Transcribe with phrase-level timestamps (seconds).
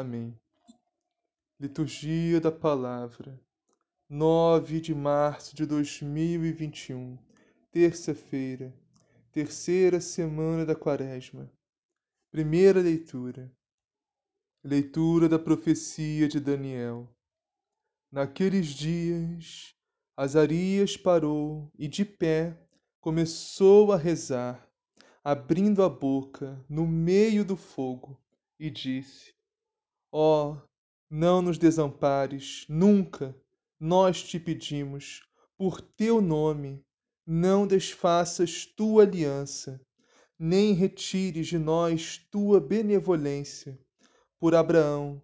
[0.00, 0.34] Amém.
[1.60, 3.38] Liturgia da Palavra,
[4.08, 7.18] 9 de março de 2021,
[7.70, 8.74] terça-feira,
[9.30, 11.52] terceira semana da Quaresma.
[12.30, 13.52] Primeira leitura.
[14.64, 17.06] Leitura da profecia de Daniel.
[18.10, 19.76] Naqueles dias,
[20.16, 22.58] Azarias parou e, de pé,
[23.02, 24.66] começou a rezar,
[25.22, 28.18] abrindo a boca no meio do fogo,
[28.58, 29.38] e disse:
[30.12, 30.58] Ó, oh,
[31.08, 33.36] não nos desampares, nunca,
[33.78, 35.22] nós te pedimos,
[35.56, 36.84] por teu nome,
[37.24, 39.80] não desfaças tua aliança,
[40.36, 43.78] nem retires de nós tua benevolência,
[44.36, 45.22] por Abraão,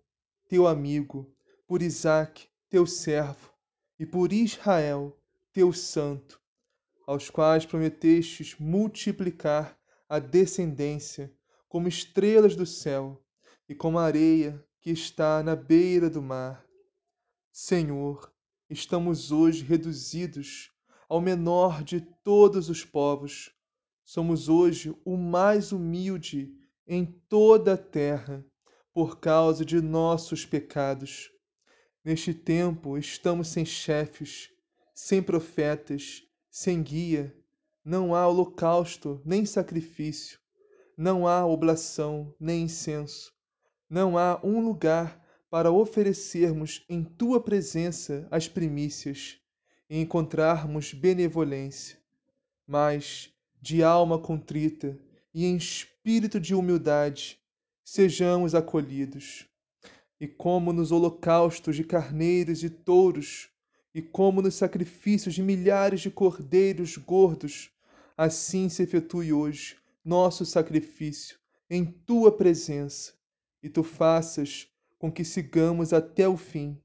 [0.49, 1.35] teu amigo,
[1.67, 3.53] por Isaque, teu servo,
[3.99, 5.19] e por Israel,
[5.53, 6.41] teu santo,
[7.07, 9.77] aos quais prometestes multiplicar
[10.09, 11.33] a descendência
[11.69, 13.21] como estrelas do céu
[13.69, 16.65] e como areia que está na beira do mar.
[17.51, 18.33] Senhor,
[18.71, 20.71] estamos hoje reduzidos
[21.09, 23.53] ao menor de todos os povos.
[24.05, 26.55] Somos hoje o mais humilde
[26.87, 28.47] em toda a terra
[28.95, 31.33] por causa de nossos pecados.
[32.05, 34.53] Neste tempo estamos sem chefes,
[34.95, 37.37] sem profetas, sem guia.
[37.85, 40.39] Não há holocausto nem sacrifício,
[40.97, 43.35] não há oblação nem incenso
[43.89, 49.39] não há um lugar para oferecermos em tua presença as primícias
[49.89, 51.97] e encontrarmos benevolência,
[52.67, 53.33] mas
[53.63, 54.99] de alma contrita
[55.33, 57.39] e em espírito de humildade
[57.85, 59.47] sejamos acolhidos.
[60.21, 63.49] E como nos holocaustos de carneiros e touros,
[63.95, 67.71] e como nos sacrifícios de milhares de cordeiros gordos,
[68.17, 71.39] assim se efetue hoje nosso sacrifício
[71.69, 73.16] em tua presença
[73.67, 76.81] e tu faças com que sigamos até o fim.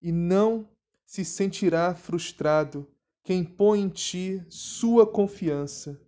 [0.00, 0.66] E não
[1.04, 2.90] se sentirá frustrado
[3.22, 6.00] quem põe em ti sua confiança.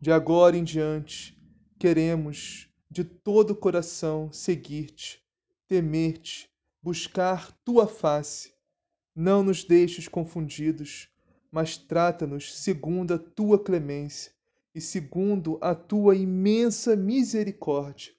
[0.00, 1.40] De agora em diante,
[1.78, 5.24] queremos de todo o coração seguir-te,
[5.68, 6.50] temer-te,
[6.82, 8.52] buscar tua face.
[9.14, 11.08] Não nos deixes confundidos,
[11.48, 14.32] mas trata-nos segundo a tua clemência
[14.74, 18.15] e segundo a tua imensa misericórdia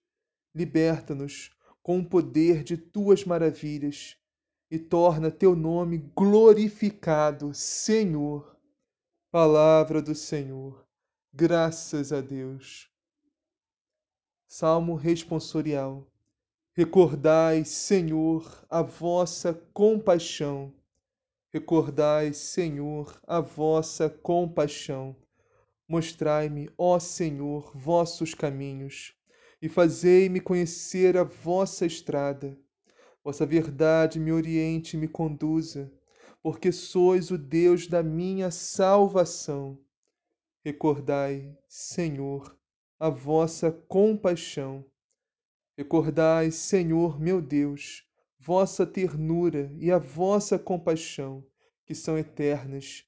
[0.58, 1.52] liberta-nos
[1.84, 4.18] com o poder de tuas maravilhas
[4.72, 8.58] e torna teu nome glorificado, Senhor.
[9.30, 10.84] Palavra do Senhor.
[11.32, 12.90] Graças a Deus.
[14.48, 16.08] Salmo responsorial.
[16.74, 20.74] Recordai, Senhor, a vossa compaixão.
[21.54, 25.16] Recordai, Senhor, a vossa compaixão.
[25.88, 29.17] Mostrai-me, ó Senhor, vossos caminhos
[29.62, 32.58] e fazei-me conhecer a vossa estrada.
[33.24, 35.92] Vossa verdade me oriente e me conduza,
[36.42, 39.80] porque sois o Deus da minha salvação.
[40.64, 42.58] Recordai, Senhor,
[43.00, 44.86] a vossa compaixão.
[45.78, 48.06] Recordai, Senhor meu Deus,
[48.40, 51.46] vossa ternura e a vossa compaixão,
[51.86, 53.06] que são eternas.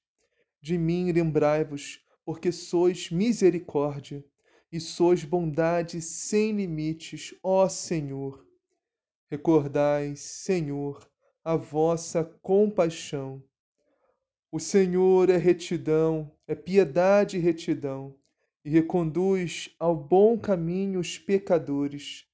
[0.62, 4.24] De mim lembrai-vos, porque sois misericórdia
[4.72, 8.46] e sois bondade sem limites, ó Senhor.
[9.30, 11.10] Recordai, Senhor,
[11.44, 13.44] a vossa compaixão.
[14.52, 18.16] O Senhor é retidão, é piedade e retidão,
[18.66, 22.26] e reconduz ao bom caminho os pecadores.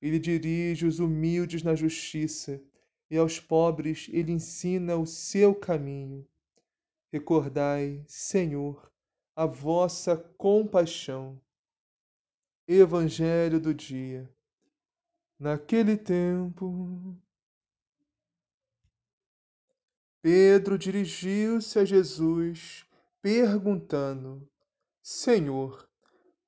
[0.00, 2.62] Ele dirige os humildes na justiça,
[3.10, 6.26] e aos pobres ele ensina o seu caminho.
[7.12, 8.90] Recordai, Senhor,
[9.36, 11.40] a vossa compaixão.
[12.78, 14.28] Evangelho do dia.
[15.38, 17.16] Naquele tempo,
[20.22, 22.86] Pedro dirigiu-se a Jesus,
[23.20, 24.48] perguntando:
[25.02, 25.88] Senhor,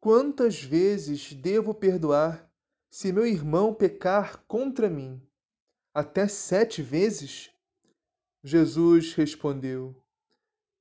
[0.00, 2.48] quantas vezes devo perdoar
[2.88, 5.20] se meu irmão pecar contra mim?
[5.92, 7.50] Até sete vezes?
[8.44, 10.00] Jesus respondeu: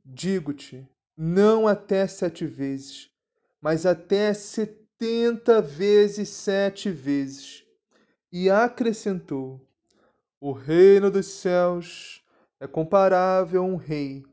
[0.05, 0.87] Digo-te,
[1.17, 3.09] não até sete vezes,
[3.59, 4.82] mas até setenta
[5.61, 7.63] vezes sete vezes.
[8.31, 9.59] E acrescentou:
[10.39, 12.23] O reino dos céus
[12.59, 14.23] é comparável a um rei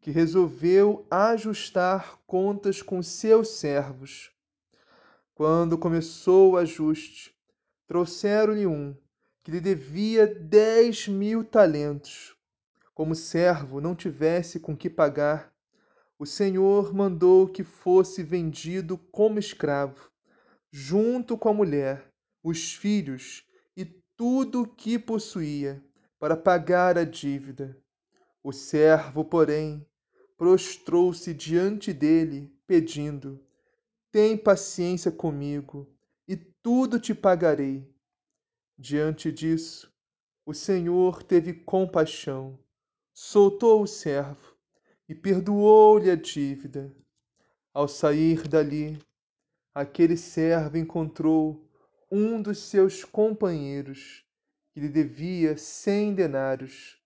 [0.00, 4.30] que resolveu ajustar contas com seus servos.
[5.34, 7.34] Quando começou o ajuste,
[7.88, 8.96] trouxeram-lhe um
[9.42, 12.36] que lhe devia dez mil talentos.
[12.94, 15.52] Como o servo não tivesse com que pagar,
[16.16, 20.11] o senhor mandou que fosse vendido como escravo,
[20.72, 22.10] junto com a mulher,
[22.42, 23.44] os filhos
[23.76, 23.84] e
[24.16, 25.84] tudo o que possuía,
[26.18, 27.76] para pagar a dívida.
[28.42, 29.86] O servo, porém,
[30.36, 33.44] prostrou-se diante dele, pedindo:
[34.10, 35.86] Tem paciência comigo,
[36.26, 37.88] e tudo te pagarei.
[38.78, 39.92] Diante disso,
[40.46, 42.58] o Senhor teve compaixão
[43.12, 44.56] soltou o servo
[45.08, 46.94] e perdoou-lhe a dívida.
[47.72, 48.98] Ao sair dali,
[49.74, 51.66] aquele servo encontrou
[52.10, 54.24] um dos seus companheiros
[54.72, 57.00] que lhe devia cem denários.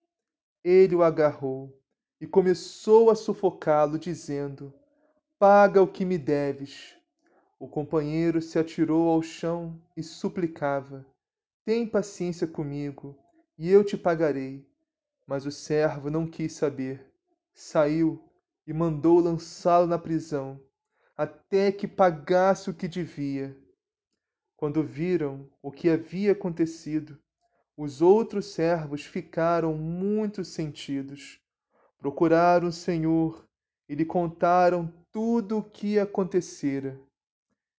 [0.65, 1.81] Ele o agarrou
[2.21, 4.73] e começou a sufocá-lo, dizendo:
[5.39, 6.97] Paga o que me deves.
[7.59, 11.07] O companheiro se atirou ao chão e suplicava:
[11.65, 13.17] Tem paciência comigo,
[13.57, 14.69] e eu te pagarei.
[15.27, 17.13] Mas o servo não quis saber.
[17.55, 18.23] Saiu
[18.67, 20.61] e mandou lançá-lo na prisão,
[21.17, 23.57] até que pagasse o que devia.
[24.57, 27.19] Quando viram o que havia acontecido,
[27.77, 31.41] os outros servos ficaram muito sentidos.
[31.99, 33.47] Procuraram o Senhor
[33.89, 37.01] e lhe contaram tudo o que acontecera.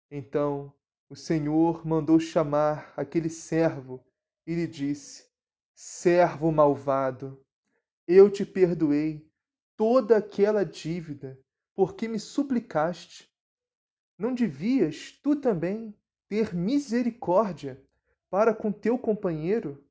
[0.09, 0.73] Então
[1.09, 4.03] o Senhor mandou chamar aquele servo
[4.45, 5.27] e lhe disse:
[5.73, 7.43] Servo malvado,
[8.07, 9.29] eu te perdoei
[9.75, 11.39] toda aquela dívida,
[11.77, 13.31] porque me suplicaste.
[14.17, 15.95] Não devias tu também
[16.27, 17.79] ter misericórdia
[18.31, 19.85] para com teu companheiro,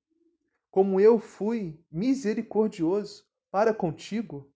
[0.68, 4.52] como eu fui misericordioso para contigo?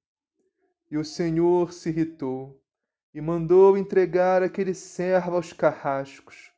[0.90, 2.60] E o Senhor se irritou
[3.14, 6.50] e mandou entregar aquele servo aos carrascos,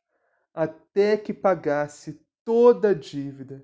[0.51, 3.63] até que pagasse toda a dívida.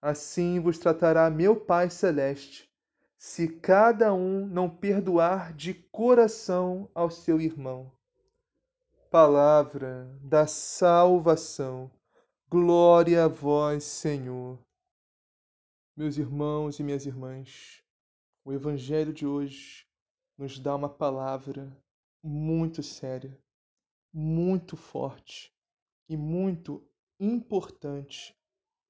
[0.00, 2.71] Assim vos tratará meu Pai Celeste,
[3.24, 7.90] se cada um não perdoar de coração ao seu irmão.
[9.12, 11.88] Palavra da salvação.
[12.48, 14.58] Glória a vós, Senhor.
[15.96, 17.80] Meus irmãos e minhas irmãs,
[18.44, 19.86] o Evangelho de hoje
[20.36, 21.70] nos dá uma palavra
[22.20, 23.38] muito séria,
[24.12, 25.54] muito forte
[26.08, 26.84] e muito
[27.20, 28.36] importante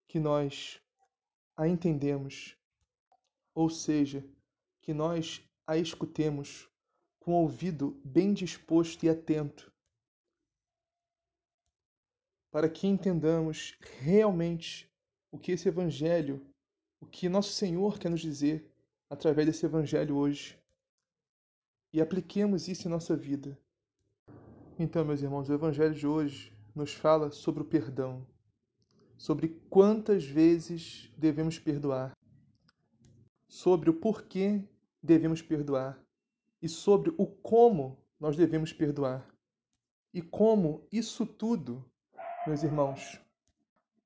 [0.08, 0.80] que nós
[1.54, 2.56] a entendemos,
[3.54, 4.24] ou seja,
[4.80, 6.68] que nós a escutemos
[7.20, 9.72] com o ouvido bem disposto e atento,
[12.50, 14.90] para que entendamos realmente
[15.30, 16.44] o que esse Evangelho,
[17.00, 18.70] o que nosso Senhor quer nos dizer
[19.08, 20.58] através desse Evangelho hoje.
[21.92, 23.58] E apliquemos isso em nossa vida.
[24.78, 28.26] Então, meus irmãos, o Evangelho de hoje nos fala sobre o perdão,
[29.16, 32.12] sobre quantas vezes devemos perdoar,
[33.52, 34.64] sobre o porquê
[35.02, 36.02] devemos perdoar
[36.62, 39.28] e sobre o como nós devemos perdoar.
[40.10, 41.84] E como isso tudo,
[42.46, 43.20] meus irmãos,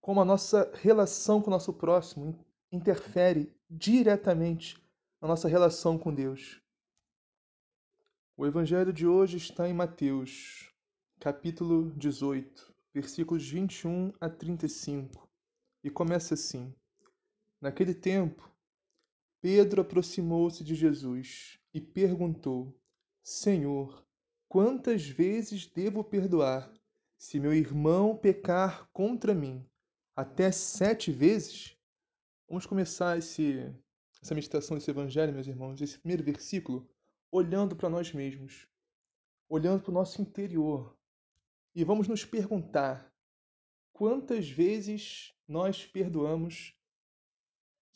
[0.00, 2.36] como a nossa relação com o nosso próximo
[2.72, 4.76] interfere diretamente
[5.22, 6.60] na nossa relação com Deus.
[8.36, 10.72] O evangelho de hoje está em Mateus,
[11.20, 15.28] capítulo 18, versículos 21 a 35,
[15.84, 16.74] e começa assim:
[17.60, 18.55] Naquele tempo,
[19.40, 22.78] Pedro aproximou-se de Jesus e perguntou:
[23.22, 24.04] Senhor,
[24.48, 26.72] quantas vezes devo perdoar
[27.18, 29.64] se meu irmão pecar contra mim?
[30.16, 31.76] até sete vezes,
[32.48, 33.70] vamos começar esse,
[34.22, 36.88] essa meditação desse evangelho, meus irmãos, esse primeiro versículo,
[37.30, 38.66] olhando para nós mesmos,
[39.46, 40.96] olhando para o nosso interior.
[41.74, 43.12] E vamos nos perguntar
[43.92, 46.74] quantas vezes nós perdoamos,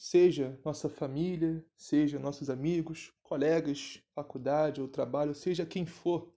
[0.01, 6.33] seja nossa família, seja nossos amigos, colegas, faculdade ou trabalho, seja quem for.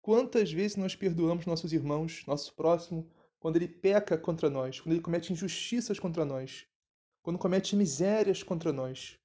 [0.00, 5.02] Quantas vezes nós perdoamos nossos irmãos, nosso próximo, quando ele peca contra nós, quando ele
[5.02, 6.64] comete injustiças contra nós,
[7.24, 9.18] quando comete misérias contra nós?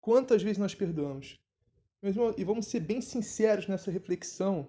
[0.00, 1.38] Quantas vezes nós perdoamos?
[2.38, 4.66] e vamos ser bem sinceros nessa reflexão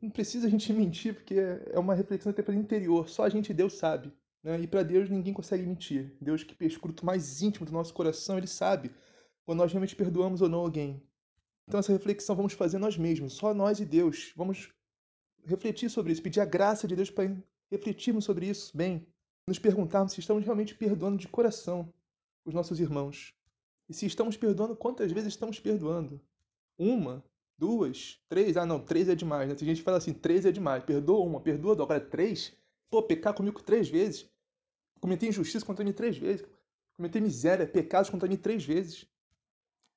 [0.00, 1.34] não precisa a gente mentir, porque
[1.72, 3.08] é uma reflexão até para o interior.
[3.08, 4.12] Só a gente e Deus sabe.
[4.42, 4.60] Né?
[4.60, 6.16] E para Deus ninguém consegue mentir.
[6.20, 8.90] Deus que perscruta o mais íntimo do nosso coração, Ele sabe
[9.44, 11.02] quando nós realmente perdoamos ou não alguém.
[11.66, 14.32] Então essa reflexão vamos fazer nós mesmos, só nós e Deus.
[14.36, 14.72] Vamos
[15.44, 17.34] refletir sobre isso, pedir a graça de Deus para
[17.70, 19.06] refletirmos sobre isso bem.
[19.46, 21.92] Nos perguntarmos se estamos realmente perdoando de coração
[22.44, 23.34] os nossos irmãos.
[23.88, 26.20] E se estamos perdoando, quantas vezes estamos perdoando?
[26.78, 27.24] Uma,
[27.58, 28.56] duas, três.
[28.56, 29.54] Ah, não, três é demais, né?
[29.54, 30.84] Tem gente que fala assim, três é demais.
[30.84, 31.86] Perdoa uma, perdoa duas.
[31.86, 32.56] Agora, três?
[32.90, 34.31] Pô, pecar comigo três vezes.
[35.02, 36.46] Cometer injustiça contra mim três vezes.
[36.96, 39.04] Cometer miséria, pecados contra mim três vezes.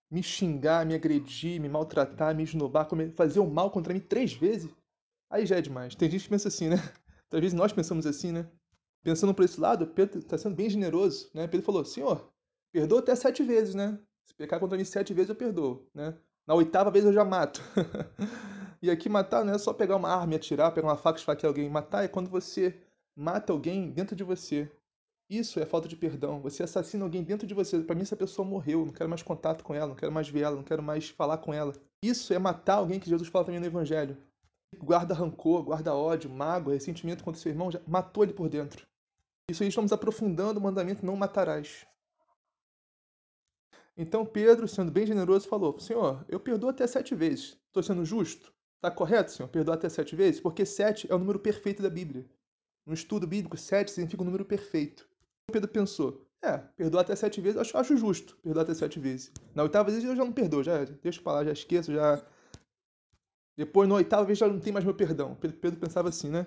[0.09, 4.73] Me xingar, me agredir, me maltratar, me esnobar, fazer o mal contra mim três vezes.
[5.29, 5.93] Aí já é demais.
[5.93, 6.77] Tem gente que pensa assim, né?
[7.31, 8.49] Às vezes nós pensamos assim, né?
[9.03, 11.47] Pensando por esse lado, Pedro está sendo bem generoso, né?
[11.47, 12.33] Pedro falou, Senhor,
[12.71, 13.99] perdoa até sete vezes, né?
[14.25, 16.17] Se pecar contra mim sete vezes, eu perdoo, né?
[16.47, 17.61] Na oitava vez eu já mato.
[18.81, 21.21] e aqui matar não é só pegar uma arma e atirar, pegar uma faca e
[21.21, 21.69] esfaquear alguém.
[21.69, 22.81] Matar é quando você
[23.15, 24.71] mata alguém dentro de você.
[25.29, 26.39] Isso é falta de perdão.
[26.41, 27.79] Você assassina alguém dentro de você.
[27.79, 28.85] Para mim, essa pessoa morreu.
[28.85, 31.39] Não quero mais contato com ela, não quero mais ver ela, não quero mais falar
[31.39, 31.73] com ela.
[32.01, 34.17] Isso é matar alguém que Jesus fala também no Evangelho.
[34.77, 38.85] Guarda rancor, guarda ódio, mágoa, ressentimento contra seu irmão, já matou ele por dentro.
[39.49, 41.85] Isso aí estamos aprofundando o mandamento não matarás.
[43.97, 47.57] Então Pedro, sendo bem generoso, falou: Senhor, eu perdoo até sete vezes.
[47.67, 48.53] Estou sendo justo?
[48.75, 49.49] Está correto, Senhor?
[49.49, 50.41] Perdoar até sete vezes?
[50.41, 52.29] Porque sete é o número perfeito da Bíblia.
[52.85, 55.07] No estudo bíblico, sete significa o número perfeito.
[55.55, 59.31] Pedro pensou: é, perdoar até sete vezes, acho, acho justo perdoar até sete vezes.
[59.53, 62.21] Na oitava vez eu já não perdoo, já deixa pra lá, já esqueço, já.
[63.55, 65.33] Depois, na oitava vez, já não tem mais meu perdão.
[65.35, 66.45] Pedro, Pedro pensava assim, né?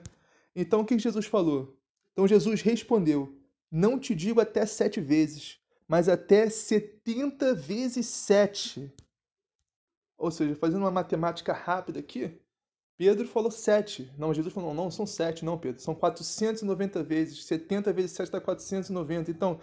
[0.55, 1.81] Então o que Jesus falou?
[2.13, 3.35] Então Jesus respondeu:
[3.71, 8.93] Não te digo até sete vezes, mas até 70 vezes 7.
[10.19, 12.39] Ou seja, fazendo uma matemática rápida aqui,
[12.99, 14.13] Pedro falou 7.
[14.19, 15.81] Não, Jesus falou, não, não são 7, não, Pedro.
[15.81, 17.45] São 490 vezes.
[17.45, 19.31] 70 vezes 7 dá 490.
[19.31, 19.61] Então,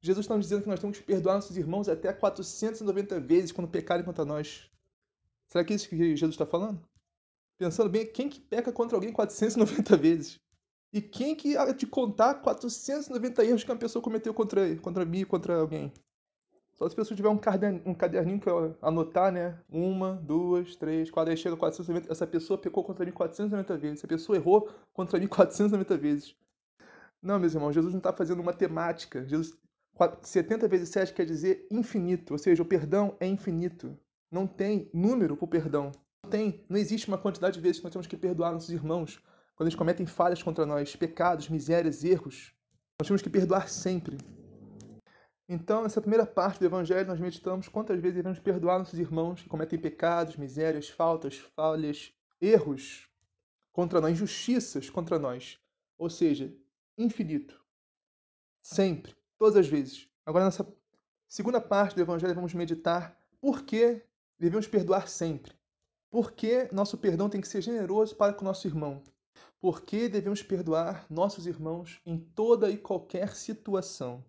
[0.00, 3.70] Jesus está nos dizendo que nós temos que perdoar nossos irmãos até 490 vezes quando
[3.70, 4.68] pecarem contra nós.
[5.48, 6.82] Será que é isso que Jesus está falando?
[7.56, 10.40] Pensando bem, quem que peca contra alguém 490 vezes?
[10.92, 15.24] E quem que há de contar 490 erros que uma pessoa cometeu contra, contra mim,
[15.24, 15.92] contra alguém?
[16.82, 19.56] Só se a pessoa tiver um caderninho, um caderninho que eu anotar, né?
[19.70, 22.10] Uma, duas, três, quatro, aí chega 490.
[22.10, 23.98] Essa pessoa pecou contra mim 490 vezes.
[23.98, 26.34] Essa pessoa errou contra mim 490 vezes.
[27.22, 29.24] Não, meus irmãos, Jesus não está fazendo matemática.
[29.28, 29.56] Jesus,
[30.22, 33.96] 70 vezes 7 quer dizer infinito, ou seja, o perdão é infinito.
[34.28, 35.92] Não tem número para o perdão.
[36.24, 39.22] Não, tem, não existe uma quantidade de vezes que nós temos que perdoar nossos irmãos
[39.54, 42.52] quando eles cometem falhas contra nós, pecados, misérias, erros,
[43.00, 44.18] nós temos que perdoar sempre.
[45.52, 49.50] Então, nessa primeira parte do Evangelho, nós meditamos quantas vezes devemos perdoar nossos irmãos que
[49.50, 53.06] cometem pecados, misérias, faltas, falhas, erros
[53.70, 55.60] contra nós, injustiças contra nós.
[55.98, 56.50] Ou seja,
[56.96, 57.62] infinito.
[58.62, 60.08] Sempre, todas as vezes.
[60.24, 60.66] Agora, nessa
[61.28, 64.02] segunda parte do Evangelho, vamos meditar por que
[64.38, 65.52] devemos perdoar sempre.
[66.08, 69.02] Por que nosso perdão tem que ser generoso para com nosso irmão?
[69.60, 74.24] Por que devemos perdoar nossos irmãos em toda e qualquer situação?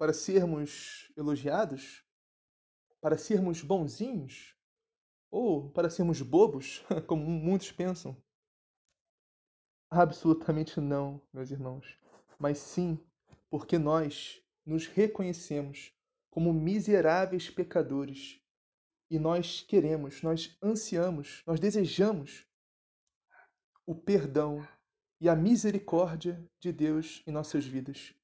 [0.00, 2.02] Para sermos elogiados?
[3.02, 4.56] Para sermos bonzinhos?
[5.30, 8.16] Ou para sermos bobos, como muitos pensam?
[9.90, 11.98] Absolutamente não, meus irmãos.
[12.38, 12.98] Mas sim
[13.50, 15.92] porque nós nos reconhecemos
[16.30, 18.40] como miseráveis pecadores
[19.10, 22.46] e nós queremos, nós ansiamos, nós desejamos
[23.84, 24.66] o perdão
[25.20, 28.18] e a misericórdia de Deus em nossas vidas.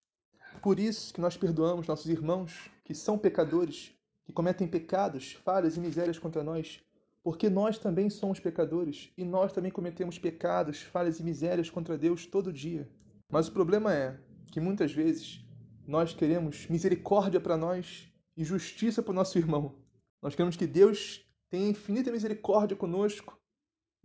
[0.63, 3.93] Por isso que nós perdoamos nossos irmãos que são pecadores,
[4.25, 6.81] que cometem pecados, falhas e misérias contra nós,
[7.23, 12.27] porque nós também somos pecadores e nós também cometemos pecados, falhas e misérias contra Deus
[12.27, 12.89] todo dia.
[13.31, 14.19] Mas o problema é
[14.53, 15.45] que muitas vezes
[15.87, 19.75] nós queremos misericórdia para nós e justiça para o nosso irmão.
[20.23, 23.37] Nós queremos que Deus tenha infinita misericórdia conosco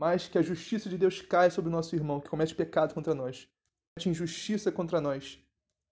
[0.02, 3.14] mas que a justiça de Deus caia sobre o nosso irmão que comete pecado contra
[3.14, 3.48] nós.
[3.94, 5.40] comete injustiça contra nós,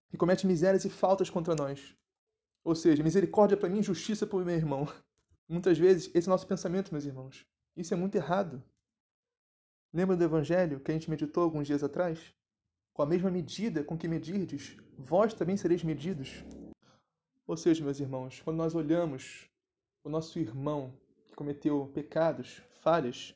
[0.09, 1.95] que comete misérias e faltas contra nós.
[2.63, 4.87] Ou seja, misericórdia para mim, justiça para o meu irmão.
[5.47, 7.45] Muitas vezes esse é o nosso pensamento, meus irmãos.
[7.75, 8.61] Isso é muito errado.
[9.93, 12.19] Lembra do evangelho que a gente meditou alguns dias atrás?
[12.93, 16.43] Com a mesma medida com que medirdes, vós também sereis medidos.
[17.47, 19.49] Ou seja, meus irmãos, quando nós olhamos
[20.03, 20.93] o nosso irmão
[21.25, 23.33] que cometeu pecados, falhas,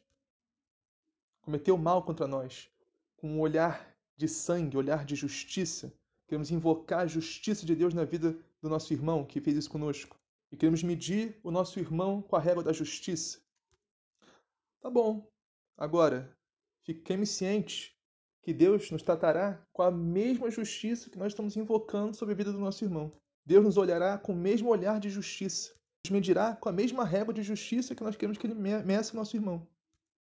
[1.42, 2.70] cometeu mal contra nós,
[3.18, 5.92] com um olhar de sangue, olhar de justiça,
[6.34, 10.20] queremos invocar a justiça de Deus na vida do nosso irmão que fez isso conosco.
[10.52, 13.40] E queremos medir o nosso irmão com a régua da justiça.
[14.82, 15.32] Tá bom.
[15.78, 16.36] Agora,
[16.82, 17.94] fiquemos cientes
[18.42, 22.52] que Deus nos tratará com a mesma justiça que nós estamos invocando sobre a vida
[22.52, 23.12] do nosso irmão.
[23.46, 25.76] Deus nos olhará com o mesmo olhar de justiça.
[26.04, 29.18] Nos medirá com a mesma régua de justiça que nós queremos que ele meça o
[29.18, 29.68] nosso irmão.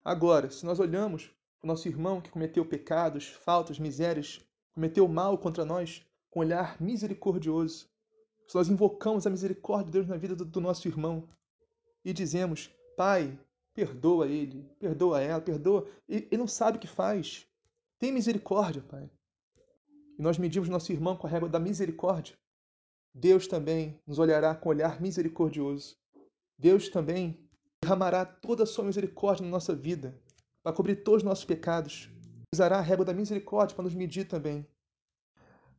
[0.03, 1.29] Agora, se nós olhamos
[1.61, 4.43] o nosso irmão que cometeu pecados, faltas, misérias,
[4.79, 7.89] cometeu mal contra nós, com olhar misericordioso,
[8.47, 11.27] se nós invocamos a misericórdia de Deus na vida do, do nosso irmão
[12.03, 13.37] e dizemos, Pai,
[13.73, 17.45] perdoa ele, perdoa ela, perdoa, ele, ele não sabe o que faz.
[17.99, 19.09] Tem misericórdia, Pai.
[20.17, 22.37] E nós medimos nosso irmão com a régua da misericórdia.
[23.13, 25.97] Deus também nos olhará com olhar misericordioso.
[26.57, 27.37] Deus também
[27.81, 30.17] derramará toda a sua misericórdia na nossa vida,
[30.63, 32.09] para cobrir todos os nossos pecados.
[32.53, 34.67] Usará a régua da misericórdia para nos medir também.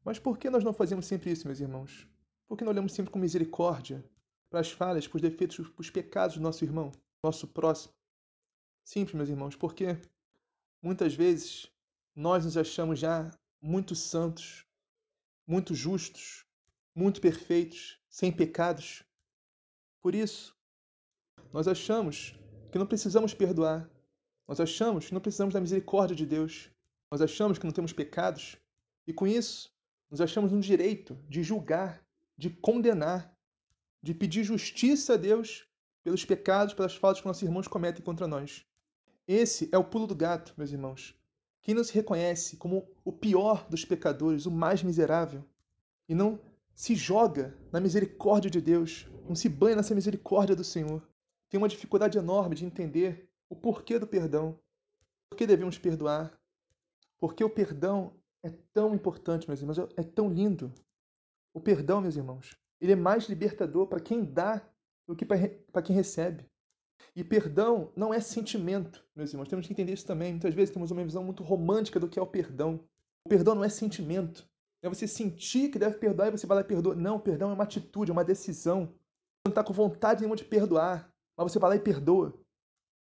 [0.04, 2.06] Mas por que nós não fazemos sempre isso, meus irmãos?
[2.46, 4.04] Por que não olhamos sempre com misericórdia
[4.48, 7.94] para as falhas, para os defeitos, para os pecados do nosso irmão, nosso próximo?
[8.84, 9.98] Simples, meus irmãos, porque
[10.82, 11.70] muitas vezes
[12.14, 14.64] nós nos achamos já muito santos,
[15.46, 16.44] muito justos,
[16.94, 19.04] muito perfeitos, sem pecados.
[20.00, 20.56] Por isso,
[21.52, 22.34] nós achamos
[22.70, 23.88] que não precisamos perdoar,
[24.50, 26.68] nós achamos que não precisamos da misericórdia de Deus.
[27.08, 28.56] Nós achamos que não temos pecados.
[29.06, 29.72] E com isso,
[30.10, 32.04] nos achamos no direito de julgar,
[32.36, 33.32] de condenar,
[34.02, 35.68] de pedir justiça a Deus
[36.02, 38.66] pelos pecados, pelas faltas que nossos irmãos cometem contra nós.
[39.24, 41.14] Esse é o pulo do gato, meus irmãos.
[41.62, 45.44] Quem não se reconhece como o pior dos pecadores, o mais miserável,
[46.08, 46.40] e não
[46.74, 51.08] se joga na misericórdia de Deus, não se banha nessa misericórdia do Senhor,
[51.48, 54.58] tem uma dificuldade enorme de entender o porquê do perdão.
[55.28, 56.32] Por que devemos perdoar?
[57.18, 60.72] Porque o perdão é tão importante, meus irmãos, é tão lindo.
[61.52, 64.62] O perdão, meus irmãos, ele é mais libertador para quem dá
[65.06, 66.48] do que para quem recebe.
[67.14, 69.48] E perdão não é sentimento, meus irmãos.
[69.48, 70.32] Temos que entender isso também.
[70.32, 72.80] Muitas vezes temos uma visão muito romântica do que é o perdão.
[73.24, 74.48] O perdão não é sentimento.
[74.82, 76.94] É você sentir que deve perdoar e você vai lá e perdoa.
[76.94, 78.86] Não, o perdão é uma atitude, é uma decisão.
[78.86, 82.38] Você não está com vontade nenhuma de perdoar, mas você vai lá e perdoa.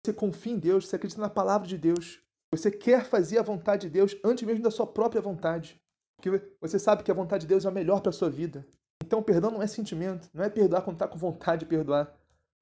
[0.06, 2.22] Você confia em Deus, você acredita na palavra de Deus.
[2.52, 5.80] Você quer fazer a vontade de Deus antes mesmo da sua própria vontade.
[6.16, 8.68] Porque você sabe que a vontade de Deus é a melhor para a sua vida.
[9.02, 12.14] Então, perdão não é sentimento, não é perdoar quando está com vontade de perdoar.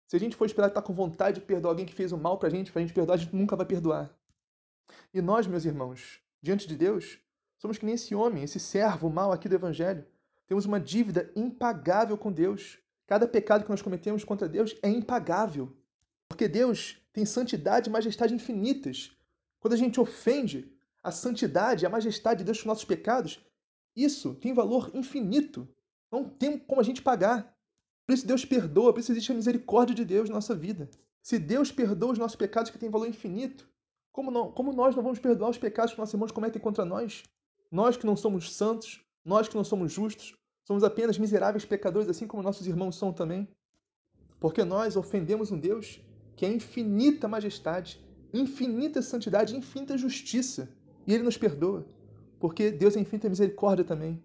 [0.08, 2.18] Se a gente for esperar estar tá com vontade de perdoar alguém que fez um
[2.18, 4.10] mal para a gente, para a gente perdoar, a gente nunca vai perdoar.
[5.14, 7.20] E nós, meus irmãos, diante de Deus,
[7.58, 10.06] somos que nem esse homem, esse servo mal aqui do Evangelho.
[10.48, 12.80] Temos uma dívida impagável com Deus.
[13.06, 15.76] Cada pecado que nós cometemos contra Deus é impagável.
[16.30, 19.12] Porque Deus tem santidade e majestade infinitas.
[19.60, 23.44] Quando a gente ofende a santidade, a majestade de Deus com nossos pecados,
[23.96, 25.68] isso tem valor infinito.
[26.12, 27.58] Não tem como a gente pagar.
[28.06, 30.88] Por isso Deus perdoa, por isso existe a misericórdia de Deus na nossa vida.
[31.24, 33.68] Se Deus perdoa os nossos pecados que têm valor infinito,
[34.12, 37.24] como, não, como nós não vamos perdoar os pecados que nossos irmãos cometem contra nós?
[37.72, 42.28] Nós que não somos santos, nós que não somos justos, somos apenas miseráveis pecadores, assim
[42.28, 43.48] como nossos irmãos são também.
[44.40, 46.00] Porque nós ofendemos um Deus
[46.38, 48.00] que é infinita majestade,
[48.32, 50.72] infinita santidade, infinita justiça.
[51.08, 51.84] E Ele nos perdoa,
[52.40, 54.24] porque Deus é infinita misericórdia também.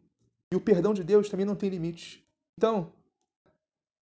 [0.52, 2.22] E o perdão de Deus também não tem limites.
[2.58, 2.92] Então,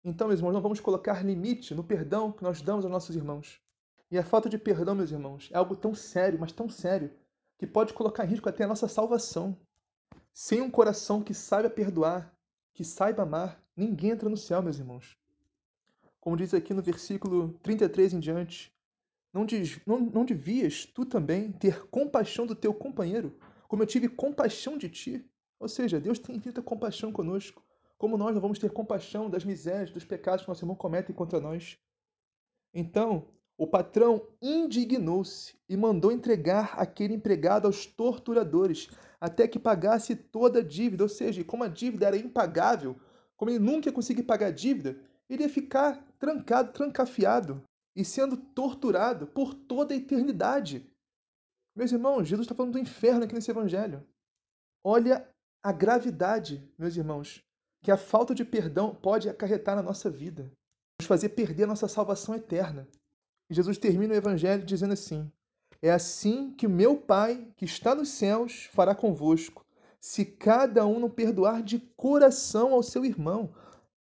[0.05, 3.61] então, meus irmãos, não vamos colocar limite no perdão que nós damos aos nossos irmãos.
[4.11, 7.09] E a falta de perdão, meus irmãos, é algo tão sério, mas tão sério,
[7.57, 9.57] que pode colocar em risco até a nossa salvação.
[10.35, 12.35] Sem um coração que saiba perdoar,
[12.75, 15.22] que saiba amar, ninguém entra no céu, meus irmãos
[16.23, 18.73] como diz aqui no versículo 33 em diante,
[19.35, 19.45] não,
[19.85, 24.89] não, não devias tu também ter compaixão do teu companheiro, como eu tive compaixão de
[24.89, 25.29] ti?
[25.59, 27.61] Ou seja, Deus tem infinita compaixão conosco.
[27.99, 31.41] Como nós não vamos ter compaixão das misérias, dos pecados que nosso irmão comete contra
[31.41, 31.77] nós?
[32.73, 33.27] Então,
[33.59, 40.63] o patrão indignou-se e mandou entregar aquele empregado aos torturadores, até que pagasse toda a
[40.63, 41.03] dívida.
[41.03, 42.95] Ou seja, como a dívida era impagável,
[43.37, 45.01] como ele nunca ia conseguir pagar a dívida,
[45.35, 47.63] ele ia ficar trancado, trancafiado
[47.97, 50.91] e sendo torturado por toda a eternidade.
[51.75, 54.07] Meus irmãos, Jesus está falando do inferno aqui nesse evangelho.
[54.85, 55.27] Olha
[55.63, 57.43] a gravidade, meus irmãos,
[57.83, 60.53] que a falta de perdão pode acarretar na nossa vida,
[61.01, 62.89] nos fazer perder a nossa salvação eterna.
[63.49, 65.31] E Jesus termina o evangelho dizendo assim:
[65.81, 69.65] É assim que o meu Pai, que está nos céus, fará convosco,
[70.01, 73.55] se cada um não perdoar de coração ao seu irmão.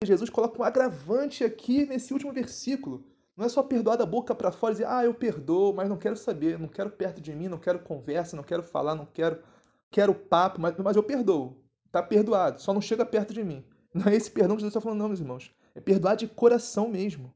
[0.07, 3.05] Jesus coloca um agravante aqui nesse último versículo.
[3.37, 5.97] Não é só perdoar da boca para fora e dizer, ah, eu perdoo, mas não
[5.97, 9.43] quero saber, não quero perto de mim, não quero conversa, não quero falar, não quero,
[9.91, 11.57] quero papo, mas, mas eu perdoo.
[11.87, 13.65] Está perdoado, só não chega perto de mim.
[13.95, 15.55] Não é esse perdão que Jesus está falando, não, meus irmãos.
[15.75, 17.31] É perdoar de coração mesmo.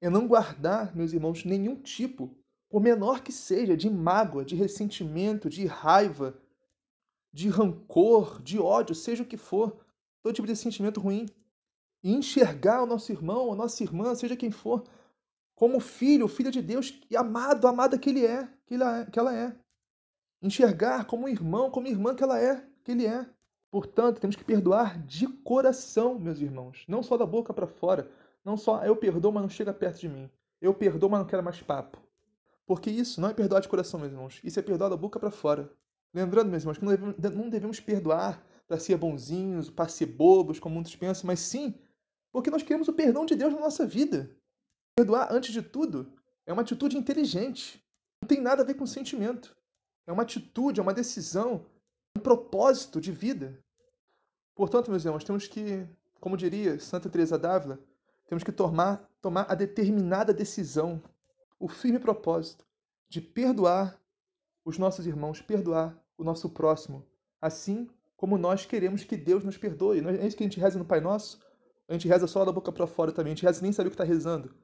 [0.00, 2.32] É não guardar, meus irmãos, nenhum tipo,
[2.68, 6.38] por menor que seja, de mágoa, de ressentimento, de raiva,
[7.32, 9.84] de rancor, de ódio, seja o que for,
[10.22, 11.26] todo tipo de sentimento ruim.
[12.02, 14.84] E enxergar o nosso irmão, a nossa irmã, seja quem for,
[15.54, 19.04] como filho, filho de Deus, e amado, amada que ele é, é.
[19.10, 19.54] Que ela é.
[20.40, 23.26] Enxergar como irmão, como irmã que ela é, que ele é.
[23.70, 28.10] Portanto, temos que perdoar de coração, meus irmãos, não só da boca para fora,
[28.44, 30.30] não só eu perdoo, mas não chega perto de mim.
[30.60, 31.98] Eu perdoo, mas não quero mais papo.
[32.66, 34.40] Porque isso não é perdoar de coração, meus irmãos.
[34.42, 35.70] Isso é perdoar da boca para fora.
[36.12, 40.58] Lembrando, meus irmãos, que não devemos, não devemos perdoar para ser bonzinhos, para ser bobos,
[40.58, 41.74] como muitos pensam, mas sim
[42.32, 44.30] porque nós queremos o perdão de Deus na nossa vida.
[44.96, 46.12] Perdoar, antes de tudo,
[46.46, 47.84] é uma atitude inteligente.
[48.22, 49.56] Não tem nada a ver com sentimento.
[50.06, 51.66] É uma atitude, é uma decisão,
[52.16, 53.62] um propósito de vida.
[54.54, 55.86] Portanto, meus irmãos, temos que,
[56.20, 57.78] como diria Santa Teresa d'Ávila,
[58.26, 61.02] temos que tomar, tomar a determinada decisão,
[61.58, 62.64] o firme propósito
[63.08, 64.00] de perdoar
[64.64, 67.04] os nossos irmãos, perdoar o nosso próximo,
[67.40, 70.00] assim como nós queremos que Deus nos perdoe.
[70.06, 71.40] É isso que a gente reza no Pai Nosso?
[71.90, 73.90] A gente reza só da boca para fora também, a gente reza nem sabe o
[73.90, 74.54] que está rezando.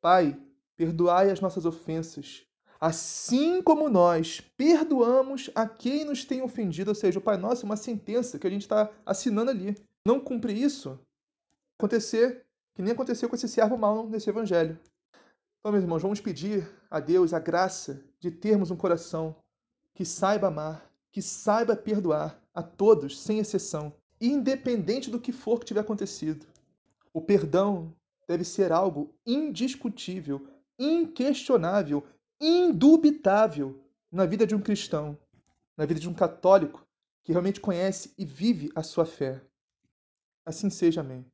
[0.00, 0.40] Pai,
[0.78, 2.42] perdoai as nossas ofensas,
[2.80, 7.68] assim como nós perdoamos a quem nos tem ofendido, ou seja, o Pai Nosso é
[7.68, 9.76] uma sentença que a gente está assinando ali.
[10.06, 10.98] Não cumprir isso,
[11.78, 14.80] acontecer que nem aconteceu com esse servo mau nesse evangelho.
[15.60, 19.36] Então, meus irmãos, vamos pedir a Deus a graça de termos um coração
[19.94, 25.66] que saiba amar, que saiba perdoar a todos, sem exceção, independente do que for que
[25.66, 26.46] tiver acontecido.
[27.12, 27.94] O perdão
[28.28, 30.46] deve ser algo indiscutível,
[30.78, 32.06] inquestionável,
[32.40, 35.18] indubitável na vida de um cristão,
[35.76, 36.86] na vida de um católico
[37.24, 39.40] que realmente conhece e vive a sua fé.
[40.46, 41.26] Assim seja, amém.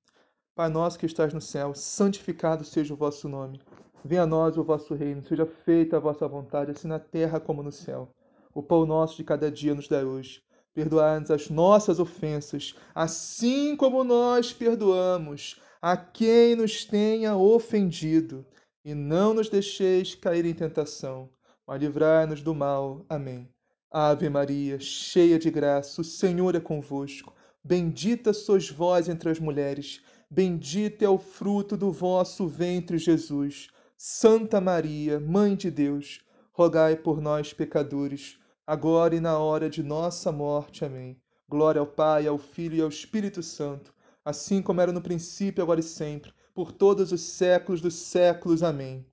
[0.55, 3.61] Pai nosso que estás no céu, santificado seja o vosso nome.
[4.03, 7.63] Venha a nós o vosso reino, seja feita a vossa vontade, assim na terra como
[7.63, 8.11] no céu.
[8.55, 10.43] O pão nosso de cada dia nos dá hoje.
[10.73, 18.47] Perdoai-nos as nossas ofensas, assim como nós perdoamos a quem nos tenha ofendido
[18.85, 21.29] e não nos deixeis cair em tentação,
[21.67, 23.05] mas livrai-nos do mal.
[23.09, 23.49] Amém.
[23.91, 27.35] Ave Maria, cheia de graça, o Senhor é convosco.
[27.65, 33.69] Bendita sois vós entre as mulheres, bendito é o fruto do vosso ventre, Jesus.
[33.97, 36.21] Santa Maria, Mãe de Deus,
[36.53, 40.85] rogai por nós, pecadores, agora e na hora de nossa morte.
[40.85, 41.21] Amém.
[41.49, 43.95] Glória ao Pai, ao Filho e ao Espírito Santo,
[44.27, 48.63] assim como era no princípio, agora e sempre por todos os séculos dos séculos.
[48.63, 49.07] Amém.